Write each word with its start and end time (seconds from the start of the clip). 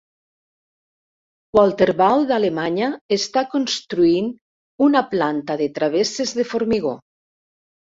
Walterbau 1.57 2.23
d'Alemanya 2.31 2.89
està 3.19 3.45
construint 3.53 4.33
una 4.89 5.05
planta 5.15 5.61
de 5.63 5.71
travesses 5.79 6.37
de 6.43 6.49
formigó. 6.57 6.99